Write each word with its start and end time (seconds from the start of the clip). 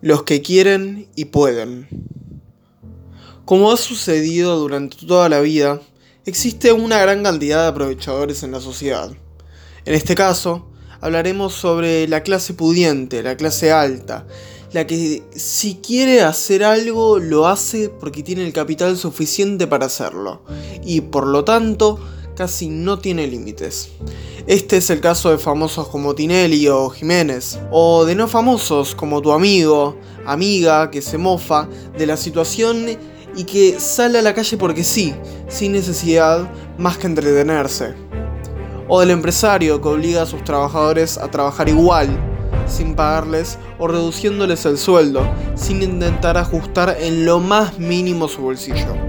Los 0.00 0.22
que 0.22 0.42
quieren 0.42 1.08
y 1.16 1.24
pueden. 1.24 1.88
Como 3.44 3.72
ha 3.72 3.76
sucedido 3.76 4.56
durante 4.56 5.04
toda 5.04 5.28
la 5.28 5.40
vida, 5.40 5.80
existe 6.24 6.70
una 6.70 6.98
gran 6.98 7.24
cantidad 7.24 7.62
de 7.62 7.68
aprovechadores 7.68 8.44
en 8.44 8.52
la 8.52 8.60
sociedad. 8.60 9.10
En 9.84 9.94
este 9.94 10.14
caso, 10.14 10.70
hablaremos 11.00 11.52
sobre 11.54 12.06
la 12.06 12.22
clase 12.22 12.54
pudiente, 12.54 13.24
la 13.24 13.36
clase 13.36 13.72
alta, 13.72 14.24
la 14.72 14.86
que 14.86 15.24
si 15.34 15.76
quiere 15.76 16.20
hacer 16.22 16.62
algo 16.62 17.18
lo 17.18 17.48
hace 17.48 17.88
porque 17.88 18.22
tiene 18.22 18.46
el 18.46 18.52
capital 18.52 18.96
suficiente 18.96 19.66
para 19.66 19.86
hacerlo, 19.86 20.44
y 20.84 21.00
por 21.00 21.26
lo 21.26 21.42
tanto 21.42 21.98
casi 22.38 22.68
no 22.68 23.00
tiene 23.00 23.26
límites. 23.26 23.90
Este 24.46 24.76
es 24.76 24.90
el 24.90 25.00
caso 25.00 25.30
de 25.30 25.38
famosos 25.38 25.88
como 25.88 26.14
Tinelli 26.14 26.68
o 26.68 26.88
Jiménez, 26.88 27.58
o 27.72 28.04
de 28.04 28.14
no 28.14 28.28
famosos 28.28 28.94
como 28.94 29.20
tu 29.20 29.32
amigo, 29.32 29.96
amiga 30.24 30.88
que 30.88 31.02
se 31.02 31.18
mofa 31.18 31.68
de 31.98 32.06
la 32.06 32.16
situación 32.16 32.86
y 33.34 33.42
que 33.42 33.80
sale 33.80 34.20
a 34.20 34.22
la 34.22 34.34
calle 34.34 34.56
porque 34.56 34.84
sí, 34.84 35.16
sin 35.48 35.72
necesidad 35.72 36.48
más 36.78 36.96
que 36.96 37.08
entretenerse. 37.08 37.94
O 38.86 39.00
del 39.00 39.10
empresario 39.10 39.82
que 39.82 39.88
obliga 39.88 40.22
a 40.22 40.26
sus 40.26 40.44
trabajadores 40.44 41.18
a 41.18 41.28
trabajar 41.32 41.68
igual, 41.68 42.08
sin 42.68 42.94
pagarles 42.94 43.58
o 43.80 43.88
reduciéndoles 43.88 44.64
el 44.64 44.78
sueldo, 44.78 45.28
sin 45.56 45.82
intentar 45.82 46.36
ajustar 46.36 46.98
en 47.00 47.26
lo 47.26 47.40
más 47.40 47.80
mínimo 47.80 48.28
su 48.28 48.42
bolsillo 48.42 49.07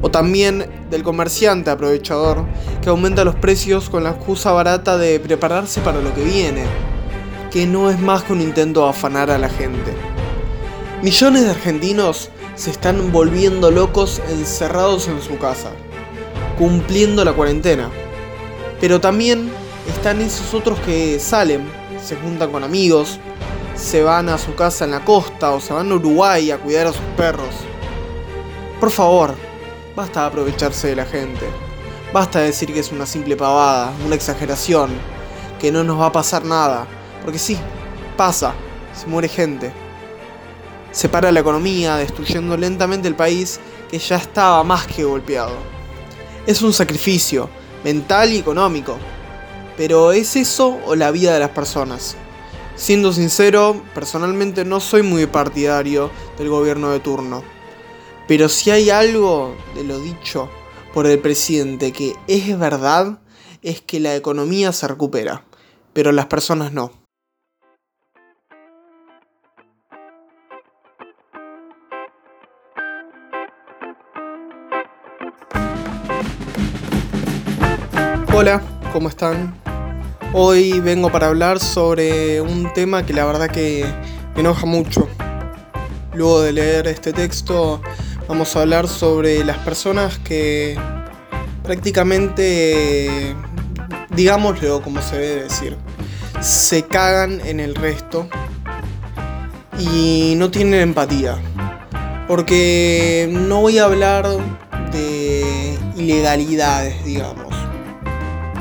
o 0.00 0.10
también 0.10 0.66
del 0.90 1.02
comerciante 1.02 1.70
aprovechador 1.70 2.44
que 2.82 2.88
aumenta 2.88 3.24
los 3.24 3.34
precios 3.34 3.90
con 3.90 4.04
la 4.04 4.10
excusa 4.10 4.52
barata 4.52 4.96
de 4.98 5.18
prepararse 5.20 5.80
para 5.80 6.00
lo 6.00 6.14
que 6.14 6.22
viene, 6.22 6.64
que 7.50 7.66
no 7.66 7.90
es 7.90 7.98
más 7.98 8.22
que 8.22 8.32
un 8.32 8.40
intento 8.40 8.84
de 8.84 8.90
afanar 8.90 9.30
a 9.30 9.38
la 9.38 9.48
gente. 9.48 9.92
Millones 11.02 11.44
de 11.44 11.50
argentinos 11.50 12.30
se 12.54 12.70
están 12.70 13.12
volviendo 13.12 13.70
locos 13.70 14.20
encerrados 14.30 15.08
en 15.08 15.22
su 15.22 15.38
casa, 15.38 15.70
cumpliendo 16.58 17.24
la 17.24 17.32
cuarentena. 17.32 17.88
Pero 18.80 19.00
también 19.00 19.50
están 19.88 20.20
esos 20.20 20.54
otros 20.54 20.78
que 20.80 21.18
salen, 21.20 21.68
se 22.02 22.16
juntan 22.16 22.50
con 22.50 22.64
amigos, 22.64 23.18
se 23.76 24.02
van 24.02 24.28
a 24.28 24.38
su 24.38 24.54
casa 24.54 24.84
en 24.84 24.90
la 24.90 25.04
costa 25.04 25.52
o 25.52 25.60
se 25.60 25.72
van 25.72 25.90
a 25.90 25.94
Uruguay 25.94 26.50
a 26.50 26.58
cuidar 26.58 26.88
a 26.88 26.92
sus 26.92 27.02
perros. 27.16 27.54
Por 28.80 28.90
favor, 28.90 29.34
Basta 29.98 30.20
de 30.20 30.26
aprovecharse 30.28 30.86
de 30.86 30.94
la 30.94 31.04
gente. 31.04 31.44
Basta 32.12 32.38
de 32.38 32.46
decir 32.46 32.72
que 32.72 32.78
es 32.78 32.92
una 32.92 33.04
simple 33.04 33.36
pavada, 33.36 33.92
una 34.06 34.14
exageración, 34.14 34.90
que 35.58 35.72
no 35.72 35.82
nos 35.82 35.98
va 35.98 36.06
a 36.06 36.12
pasar 36.12 36.44
nada. 36.44 36.86
Porque 37.24 37.40
sí, 37.40 37.58
pasa, 38.16 38.54
se 38.94 39.08
muere 39.08 39.26
gente. 39.26 39.72
Se 40.92 41.08
para 41.08 41.32
la 41.32 41.40
economía, 41.40 41.96
destruyendo 41.96 42.56
lentamente 42.56 43.08
el 43.08 43.16
país 43.16 43.58
que 43.90 43.98
ya 43.98 44.18
estaba 44.18 44.62
más 44.62 44.86
que 44.86 45.02
golpeado. 45.02 45.56
Es 46.46 46.62
un 46.62 46.72
sacrificio, 46.72 47.50
mental 47.82 48.32
y 48.32 48.38
económico. 48.38 48.96
Pero 49.76 50.12
¿es 50.12 50.36
eso 50.36 50.78
o 50.86 50.94
la 50.94 51.10
vida 51.10 51.34
de 51.34 51.40
las 51.40 51.50
personas? 51.50 52.14
Siendo 52.76 53.12
sincero, 53.12 53.82
personalmente 53.96 54.64
no 54.64 54.78
soy 54.78 55.02
muy 55.02 55.26
partidario 55.26 56.08
del 56.38 56.50
gobierno 56.50 56.90
de 56.90 57.00
turno. 57.00 57.57
Pero 58.28 58.50
si 58.50 58.70
hay 58.70 58.90
algo 58.90 59.56
de 59.74 59.84
lo 59.84 59.98
dicho 59.98 60.50
por 60.92 61.06
el 61.06 61.18
presidente 61.18 61.92
que 61.92 62.14
es 62.26 62.58
verdad, 62.58 63.20
es 63.62 63.80
que 63.80 64.00
la 64.00 64.14
economía 64.16 64.70
se 64.72 64.86
recupera, 64.86 65.46
pero 65.94 66.12
las 66.12 66.26
personas 66.26 66.74
no. 66.74 66.92
Hola, 78.34 78.62
¿cómo 78.92 79.08
están? 79.08 79.58
Hoy 80.34 80.80
vengo 80.80 81.10
para 81.10 81.28
hablar 81.28 81.60
sobre 81.60 82.42
un 82.42 82.70
tema 82.74 83.06
que 83.06 83.14
la 83.14 83.24
verdad 83.24 83.48
que 83.50 83.86
me 84.34 84.42
enoja 84.42 84.66
mucho. 84.66 85.08
Luego 86.12 86.42
de 86.42 86.52
leer 86.52 86.88
este 86.88 87.14
texto 87.14 87.80
vamos 88.28 88.54
a 88.54 88.60
hablar 88.60 88.86
sobre 88.86 89.42
las 89.42 89.56
personas 89.58 90.18
que 90.18 90.78
prácticamente, 91.62 93.34
digámoslo 94.10 94.82
como 94.82 95.00
se 95.00 95.18
debe 95.18 95.42
decir, 95.44 95.76
se 96.40 96.84
cagan 96.84 97.40
en 97.44 97.58
el 97.58 97.74
resto 97.74 98.28
y 99.78 100.34
no 100.36 100.50
tienen 100.50 100.80
empatía. 100.80 101.38
Porque 102.28 103.28
no 103.32 103.62
voy 103.62 103.78
a 103.78 103.84
hablar 103.84 104.28
de 104.92 105.78
ilegalidades, 105.96 107.02
digamos, 107.04 107.54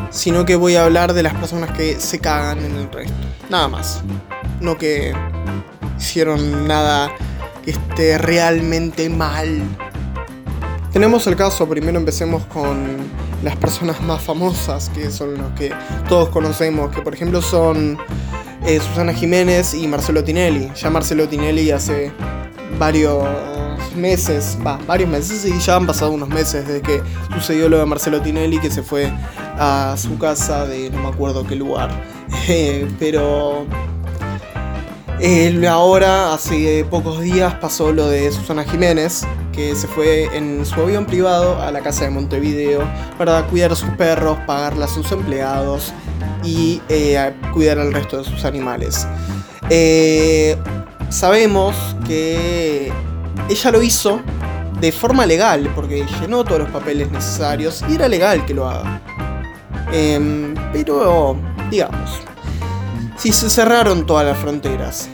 sino 0.10 0.46
que 0.46 0.56
voy 0.56 0.76
a 0.76 0.86
hablar 0.86 1.14
de 1.14 1.24
las 1.24 1.34
personas 1.34 1.72
que 1.72 2.00
se 2.00 2.20
cagan 2.20 2.64
en 2.64 2.78
el 2.78 2.92
resto. 2.92 3.14
Nada 3.50 3.68
más. 3.68 4.02
No 4.62 4.78
que 4.78 5.14
hicieron 6.00 6.68
nada 6.68 7.12
esté 7.68 8.18
realmente 8.18 9.10
mal. 9.10 9.62
Tenemos 10.92 11.28
el 11.28 11.36
caso, 11.36 11.68
primero 11.68 11.98
empecemos 11.98 12.46
con 12.46 12.98
las 13.44 13.56
personas 13.58 14.02
más 14.02 14.22
famosas, 14.22 14.90
que 14.90 15.12
son 15.12 15.38
los 15.38 15.52
que 15.52 15.72
todos 16.10 16.30
conocemos, 16.30 16.94
que 16.96 17.02
por 17.02 17.14
ejemplo 17.14 17.42
son 17.42 17.98
eh, 18.66 18.80
Susana 18.80 19.14
Jiménez 19.14 19.74
y 19.74 19.88
Marcelo 19.88 20.24
Tinelli. 20.24 20.72
Ya 20.76 20.90
Marcelo 20.90 21.28
Tinelli 21.28 21.72
hace 21.72 22.12
varios 22.80 23.24
meses, 23.96 24.58
va, 24.66 24.80
varios 24.88 25.10
meses 25.10 25.46
y 25.46 25.60
ya 25.60 25.76
han 25.76 25.86
pasado 25.86 26.12
unos 26.12 26.30
meses 26.30 26.68
desde 26.68 26.82
que 26.82 27.02
sucedió 27.34 27.70
lo 27.70 27.78
de 27.78 27.86
Marcelo 27.86 28.22
Tinelli, 28.22 28.60
que 28.60 28.72
se 28.72 28.82
fue 28.84 29.12
a 29.60 29.96
su 29.98 30.18
casa 30.18 30.66
de 30.66 30.90
no 30.90 31.02
me 31.02 31.08
acuerdo 31.10 31.46
qué 31.46 31.56
lugar. 31.56 31.90
Eh, 32.50 32.88
pero 33.00 33.66
ahora, 35.68 36.34
hace 36.34 36.86
pocos 36.90 37.22
días, 37.22 37.56
pasó 37.56 37.92
lo 37.92 38.08
de 38.08 38.32
Susana 38.32 38.64
Jiménez, 38.64 39.26
que 39.52 39.76
se 39.76 39.88
fue 39.88 40.26
en 40.36 40.66
su 40.66 40.76
avión 40.76 41.06
privado 41.06 41.60
a 41.62 41.72
la 41.72 41.82
casa 41.82 42.04
de 42.04 42.12
Montevideo 42.12 42.88
para 43.18 43.46
cuidar 43.48 43.72
a 43.72 43.76
sus 43.76 43.90
perros, 43.92 44.38
pagarle 44.46 44.84
a 44.84 44.88
sus 44.88 45.12
empleados 45.12 45.94
y 46.44 46.82
eh, 46.90 47.34
cuidar 47.54 47.80
al 47.80 47.94
resto 47.94 48.20
de 48.20 48.24
sus 48.26 48.46
animales. 48.46 49.08
Eh, 49.70 50.56
sabemos 51.10 51.76
que 52.06 52.92
ella 53.50 53.72
lo 53.72 53.82
hizo 53.82 54.22
de 54.80 54.92
forma 54.92 55.26
legal, 55.26 55.72
porque 55.74 56.06
llenó 56.22 56.44
todos 56.44 56.60
los 56.60 56.70
papeles 56.70 57.12
necesarios 57.12 57.84
y 57.90 57.96
era 57.96 58.08
legal 58.08 58.46
que 58.46 58.54
lo 58.54 58.68
haga. 58.68 59.02
Em, 59.92 60.54
pero, 60.72 61.36
digamos, 61.72 62.27
si 63.18 63.32
se 63.32 63.50
cerraron 63.50 64.06
todas 64.06 64.26
las 64.26 64.38
fronteras, 64.38 65.10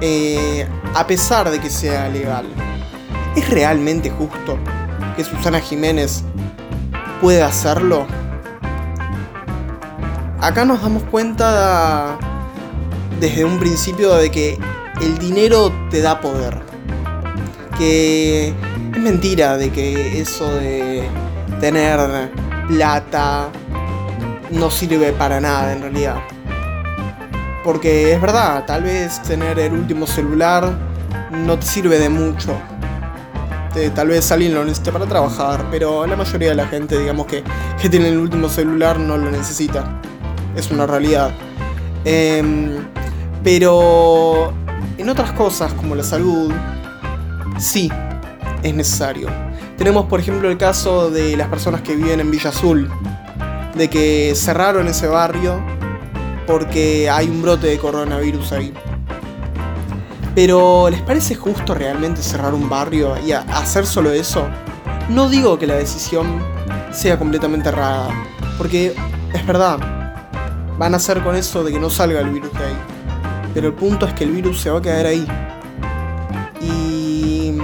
eh, 0.00 0.66
a 0.94 1.06
pesar 1.06 1.50
de 1.50 1.60
que 1.60 1.70
sea 1.70 2.08
legal, 2.08 2.46
¿es 3.36 3.48
realmente 3.50 4.10
justo 4.10 4.58
que 5.16 5.24
Susana 5.24 5.60
Jiménez 5.60 6.24
pueda 7.20 7.46
hacerlo? 7.46 8.06
Acá 10.40 10.64
nos 10.64 10.82
damos 10.82 11.04
cuenta 11.04 12.18
desde 13.20 13.44
un 13.44 13.58
principio 13.58 14.14
de 14.14 14.30
que 14.30 14.58
el 15.00 15.18
dinero 15.18 15.72
te 15.90 16.00
da 16.00 16.20
poder. 16.20 16.58
Que 17.76 18.48
es 18.48 18.98
mentira 18.98 19.56
de 19.56 19.70
que 19.70 20.20
eso 20.20 20.52
de 20.54 21.08
tener 21.60 22.30
plata 22.66 23.48
no 24.50 24.70
sirve 24.70 25.12
para 25.12 25.40
nada 25.40 25.72
en 25.72 25.82
realidad. 25.82 26.37
Porque 27.68 28.14
es 28.14 28.18
verdad, 28.18 28.64
tal 28.64 28.84
vez 28.84 29.22
tener 29.22 29.58
el 29.58 29.74
último 29.74 30.06
celular 30.06 30.72
no 31.30 31.58
te 31.58 31.66
sirve 31.66 31.98
de 31.98 32.08
mucho. 32.08 32.58
tal 33.94 34.08
vez 34.08 34.32
alguien 34.32 34.54
lo 34.54 34.64
necesite 34.64 34.90
para 34.90 35.04
trabajar, 35.04 35.66
pero 35.70 36.06
la 36.06 36.16
mayoría 36.16 36.48
de 36.48 36.54
la 36.54 36.66
gente, 36.66 36.98
digamos 36.98 37.26
que, 37.26 37.44
que 37.78 37.90
tiene 37.90 38.08
el 38.08 38.16
último 38.16 38.48
celular, 38.48 38.98
no 38.98 39.18
lo 39.18 39.30
necesita. 39.30 40.00
Es 40.56 40.70
una 40.70 40.86
realidad. 40.86 41.30
Em, 42.06 42.86
pero 43.44 44.54
en 44.96 45.06
otras 45.10 45.32
cosas, 45.32 45.70
como 45.74 45.94
la 45.94 46.04
salud, 46.04 46.50
sí, 47.58 47.92
es 48.62 48.74
necesario. 48.74 49.28
Tenemos, 49.76 50.06
por 50.06 50.20
ejemplo, 50.20 50.50
el 50.50 50.56
caso 50.56 51.10
de 51.10 51.36
las 51.36 51.48
personas 51.48 51.82
que 51.82 51.94
viven 51.94 52.20
en 52.20 52.30
Villa 52.30 52.48
Azul, 52.48 52.90
de 53.74 53.90
que 53.90 54.32
cerraron 54.34 54.88
ese 54.88 55.06
barrio 55.06 55.77
porque 56.48 57.10
hay 57.10 57.28
un 57.28 57.42
brote 57.42 57.66
de 57.66 57.78
coronavirus 57.78 58.52
ahí. 58.52 58.72
Pero 60.34 60.88
¿les 60.88 61.02
parece 61.02 61.34
justo 61.34 61.74
realmente 61.74 62.22
cerrar 62.22 62.54
un 62.54 62.70
barrio 62.70 63.14
y 63.24 63.32
hacer 63.32 63.84
solo 63.84 64.10
eso? 64.12 64.48
No 65.10 65.28
digo 65.28 65.58
que 65.58 65.66
la 65.66 65.74
decisión 65.74 66.42
sea 66.90 67.18
completamente 67.18 67.68
errada, 67.68 68.08
porque 68.56 68.94
es 69.34 69.46
verdad, 69.46 69.78
van 70.78 70.94
a 70.94 70.96
hacer 70.96 71.22
con 71.22 71.36
eso 71.36 71.62
de 71.62 71.72
que 71.72 71.78
no 71.78 71.90
salga 71.90 72.20
el 72.20 72.30
virus 72.30 72.52
de 72.54 72.64
ahí. 72.64 72.78
Pero 73.52 73.66
el 73.66 73.74
punto 73.74 74.06
es 74.06 74.14
que 74.14 74.24
el 74.24 74.30
virus 74.30 74.62
se 74.62 74.70
va 74.70 74.78
a 74.78 74.82
quedar 74.82 75.04
ahí. 75.04 75.26
Y 76.62 77.58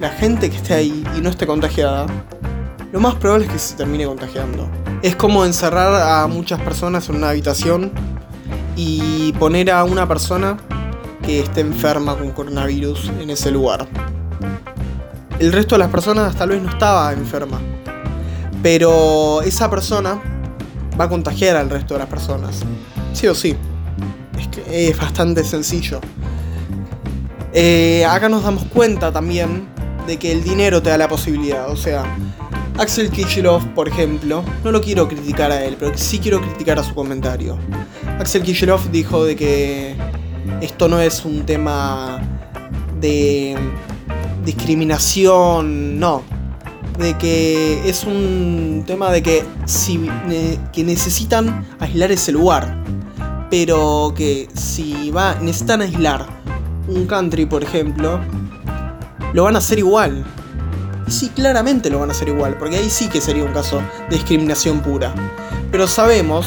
la 0.00 0.08
gente 0.08 0.48
que 0.48 0.56
esté 0.56 0.74
ahí 0.74 1.04
y 1.14 1.20
no 1.20 1.28
esté 1.28 1.46
contagiada, 1.46 2.06
lo 2.90 3.00
más 3.00 3.16
probable 3.16 3.44
es 3.46 3.52
que 3.52 3.58
se 3.58 3.76
termine 3.76 4.06
contagiando. 4.06 4.77
Es 5.00 5.14
como 5.14 5.44
encerrar 5.44 6.22
a 6.22 6.26
muchas 6.26 6.60
personas 6.60 7.08
en 7.08 7.16
una 7.16 7.30
habitación 7.30 7.92
y 8.74 9.32
poner 9.34 9.70
a 9.70 9.84
una 9.84 10.08
persona 10.08 10.56
que 11.22 11.40
esté 11.40 11.60
enferma 11.60 12.16
con 12.16 12.32
coronavirus 12.32 13.12
en 13.20 13.30
ese 13.30 13.52
lugar. 13.52 13.86
El 15.38 15.52
resto 15.52 15.76
de 15.76 15.80
las 15.80 15.90
personas 15.90 16.34
tal 16.34 16.48
vez 16.48 16.60
no 16.60 16.70
estaba 16.70 17.12
enferma, 17.12 17.60
pero 18.60 19.40
esa 19.42 19.70
persona 19.70 20.20
va 21.00 21.04
a 21.04 21.08
contagiar 21.08 21.56
al 21.56 21.70
resto 21.70 21.94
de 21.94 22.00
las 22.00 22.08
personas. 22.08 22.62
Sí 23.12 23.28
o 23.28 23.36
sí. 23.36 23.54
Es 24.36 24.48
que 24.48 24.88
es 24.88 24.98
bastante 24.98 25.44
sencillo. 25.44 26.00
Eh, 27.52 28.04
acá 28.04 28.28
nos 28.28 28.42
damos 28.42 28.64
cuenta 28.64 29.12
también 29.12 29.68
de 30.08 30.18
que 30.18 30.32
el 30.32 30.42
dinero 30.42 30.82
te 30.82 30.90
da 30.90 30.98
la 30.98 31.08
posibilidad. 31.08 31.70
O 31.70 31.76
sea, 31.76 32.04
Axel 32.78 33.10
Kicillof, 33.10 33.64
por 33.74 33.88
ejemplo, 33.88 34.44
no 34.64 34.72
lo 34.72 34.80
quiero 34.80 35.08
criticar 35.08 35.50
a 35.50 35.64
él, 35.64 35.76
pero 35.78 35.96
sí 35.96 36.18
quiero 36.18 36.40
criticar 36.40 36.78
a 36.78 36.82
su 36.82 36.94
comentario. 36.94 37.58
Axel 38.18 38.42
Kicillof 38.42 38.88
dijo 38.90 39.24
de 39.24 39.36
que 39.36 39.96
esto 40.60 40.88
no 40.88 41.00
es 41.00 41.24
un 41.24 41.44
tema 41.44 42.20
de 43.00 43.56
discriminación, 44.44 45.98
no 45.98 46.22
de 46.98 47.16
que 47.16 47.88
es 47.88 48.04
un 48.04 48.82
tema 48.86 49.10
de 49.10 49.22
que, 49.22 49.44
si, 49.64 50.08
que 50.72 50.84
necesitan 50.84 51.64
aislar 51.78 52.10
ese 52.12 52.32
lugar. 52.32 52.76
Pero 53.50 54.12
que 54.14 54.48
si 54.54 55.10
va, 55.10 55.36
necesitan 55.36 55.80
aislar 55.80 56.26
un 56.86 57.06
country, 57.06 57.46
por 57.46 57.62
ejemplo, 57.62 58.20
lo 59.32 59.44
van 59.44 59.54
a 59.54 59.58
hacer 59.58 59.78
igual. 59.78 60.24
Y 61.08 61.10
sí, 61.10 61.30
claramente 61.30 61.90
lo 61.90 61.98
van 61.98 62.10
a 62.10 62.12
hacer 62.12 62.28
igual, 62.28 62.56
porque 62.58 62.76
ahí 62.76 62.90
sí 62.90 63.08
que 63.08 63.20
sería 63.20 63.42
un 63.42 63.52
caso 63.52 63.78
de 64.10 64.16
discriminación 64.16 64.80
pura. 64.80 65.12
Pero 65.72 65.88
sabemos 65.88 66.46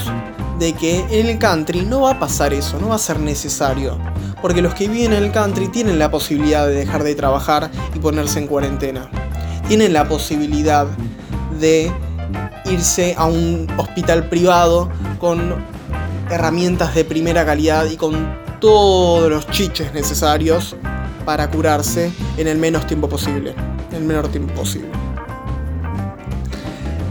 de 0.60 0.74
que 0.74 1.00
en 1.10 1.28
el 1.28 1.40
country 1.40 1.82
no 1.82 2.02
va 2.02 2.12
a 2.12 2.20
pasar 2.20 2.54
eso, 2.54 2.80
no 2.80 2.90
va 2.90 2.96
a 2.96 3.00
ser 3.00 3.20
necesario. 3.20 3.98
Porque 4.42 4.62
los 4.62 4.74
que 4.74 4.88
viven 4.88 5.14
en 5.14 5.24
el 5.24 5.32
country 5.32 5.68
tienen 5.68 6.00
la 6.00 6.10
posibilidad 6.10 6.66
de 6.66 6.74
dejar 6.74 7.04
de 7.04 7.16
trabajar 7.16 7.70
y 7.94 8.00
ponerse 8.00 8.40
en 8.40 8.48
cuarentena 8.48 9.10
tienen 9.72 9.94
la 9.94 10.06
posibilidad 10.06 10.86
de 11.62 11.90
irse 12.66 13.16
a 13.18 13.26
un 13.26 13.68
hospital 13.78 14.28
privado 14.28 14.90
con 15.18 15.64
herramientas 16.30 16.94
de 16.94 17.06
primera 17.06 17.46
calidad 17.46 17.86
y 17.86 17.96
con 17.96 18.38
todos 18.60 19.30
los 19.30 19.48
chiches 19.48 19.94
necesarios 19.94 20.76
para 21.24 21.50
curarse 21.50 22.12
en 22.36 22.50
el 22.50 22.58
menos 22.58 22.86
tiempo 22.86 23.08
posible. 23.08 23.56
El 24.02 24.08
menor 24.08 24.30
tiempo 24.30 24.52
posible. 24.56 24.90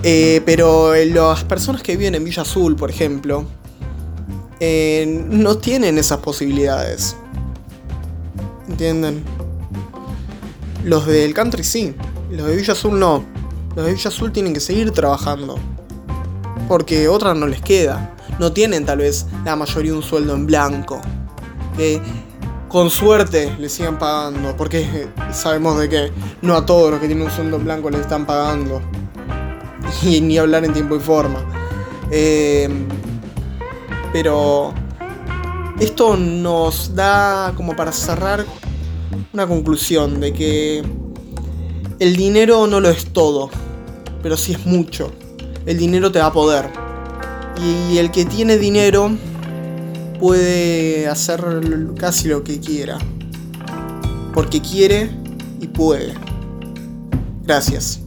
Eh, 0.02 0.42
pero 0.44 0.92
las 0.96 1.44
personas 1.44 1.82
que 1.82 1.96
viven 1.96 2.16
en 2.16 2.24
Villa 2.24 2.42
Azul, 2.42 2.74
por 2.74 2.90
ejemplo, 2.90 3.44
eh, 4.58 5.24
no 5.30 5.56
tienen 5.58 5.98
esas 5.98 6.18
posibilidades. 6.18 7.14
¿Entienden? 8.68 9.22
Los 10.84 11.06
del 11.06 11.32
country 11.32 11.62
sí. 11.62 11.94
Los 12.28 12.48
de 12.48 12.56
Villa 12.56 12.72
Azul 12.72 12.98
no. 12.98 13.22
Los 13.76 13.86
de 13.86 13.92
Villa 13.92 14.08
Azul 14.08 14.32
tienen 14.32 14.52
que 14.52 14.60
seguir 14.60 14.90
trabajando. 14.90 15.60
Porque 16.66 17.06
otra 17.06 17.34
no 17.34 17.46
les 17.46 17.62
queda. 17.62 18.16
No 18.40 18.52
tienen 18.52 18.84
tal 18.84 18.98
vez 18.98 19.26
la 19.44 19.54
mayoría 19.54 19.94
un 19.94 20.02
sueldo 20.02 20.34
en 20.34 20.46
blanco. 20.46 21.00
Que 21.76 22.02
con 22.70 22.88
suerte 22.88 23.54
les 23.58 23.72
sigan 23.72 23.98
pagando. 23.98 24.56
Porque 24.56 25.08
sabemos 25.32 25.78
de 25.78 25.88
que 25.88 26.12
no 26.40 26.54
a 26.54 26.64
todos 26.64 26.90
los 26.90 27.00
que 27.00 27.06
tienen 27.06 27.26
un 27.26 27.30
sueldo 27.30 27.58
blanco 27.58 27.90
les 27.90 28.00
están 28.00 28.24
pagando. 28.24 28.80
Y 30.02 30.20
ni 30.20 30.38
hablar 30.38 30.64
en 30.64 30.72
tiempo 30.72 30.96
y 30.96 31.00
forma. 31.00 31.44
Em, 32.10 32.86
pero 34.12 34.72
esto 35.78 36.16
nos 36.16 36.94
da 36.94 37.52
como 37.56 37.74
para 37.74 37.92
cerrar 37.92 38.44
una 39.32 39.46
conclusión 39.46 40.20
de 40.20 40.32
que 40.32 40.84
el 41.98 42.16
dinero 42.16 42.66
no 42.66 42.80
lo 42.80 42.88
es 42.88 43.12
todo, 43.12 43.50
pero 44.22 44.36
sí 44.36 44.52
es 44.52 44.64
mucho. 44.64 45.12
El 45.66 45.76
dinero 45.76 46.10
te 46.12 46.20
da 46.20 46.32
poder. 46.32 46.70
Y 47.62 47.98
el 47.98 48.10
que 48.10 48.24
tiene 48.24 48.58
dinero 48.58 49.10
puede 50.20 51.08
hacer 51.08 51.40
casi 51.98 52.28
lo 52.28 52.44
que 52.44 52.60
quiera. 52.60 52.98
Porque 54.34 54.60
quiere 54.60 55.10
y 55.60 55.66
puede. 55.66 56.14
Gracias. 57.42 58.02